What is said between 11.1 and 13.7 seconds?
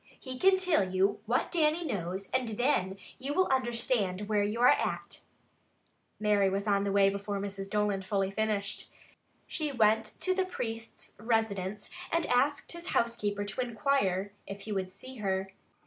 residence and asked his housekeeper to